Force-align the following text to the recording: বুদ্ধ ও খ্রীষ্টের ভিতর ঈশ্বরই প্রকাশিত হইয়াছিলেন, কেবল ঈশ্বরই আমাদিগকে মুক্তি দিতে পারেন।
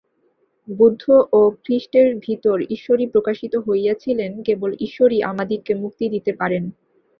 বুদ্ধ 0.67 1.03
ও 1.31 1.41
খ্রীষ্টের 1.63 2.07
ভিতর 2.19 2.57
ঈশ্বরই 2.69 3.07
প্রকাশিত 3.07 3.53
হইয়াছিলেন, 3.67 4.31
কেবল 4.43 4.69
ঈশ্বরই 4.79 5.19
আমাদিগকে 5.23 5.73
মুক্তি 5.75 6.05
দিতে 6.09 6.31
পারেন। 6.33 6.63